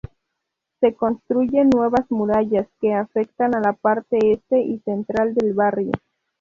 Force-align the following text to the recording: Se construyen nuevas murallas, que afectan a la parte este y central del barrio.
Se 0.79 0.95
construyen 0.95 1.69
nuevas 1.69 2.09
murallas, 2.09 2.67
que 2.79 2.91
afectan 2.95 3.53
a 3.53 3.59
la 3.61 3.73
parte 3.73 4.17
este 4.31 4.59
y 4.59 4.79
central 4.79 5.35
del 5.35 5.53
barrio. 5.53 5.91